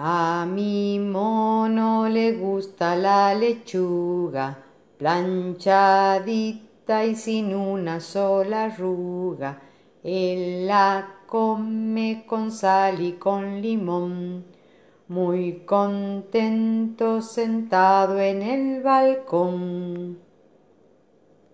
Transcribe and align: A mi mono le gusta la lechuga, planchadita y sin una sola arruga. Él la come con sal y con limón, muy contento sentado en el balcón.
A 0.00 0.46
mi 0.46 0.96
mono 1.00 2.06
le 2.06 2.34
gusta 2.34 2.94
la 2.94 3.34
lechuga, 3.34 4.56
planchadita 4.96 7.04
y 7.04 7.16
sin 7.16 7.52
una 7.52 7.98
sola 7.98 8.66
arruga. 8.66 9.60
Él 10.04 10.68
la 10.68 11.04
come 11.26 12.22
con 12.28 12.52
sal 12.52 13.00
y 13.00 13.14
con 13.14 13.60
limón, 13.60 14.44
muy 15.08 15.64
contento 15.66 17.20
sentado 17.20 18.20
en 18.20 18.42
el 18.42 18.82
balcón. 18.84 20.27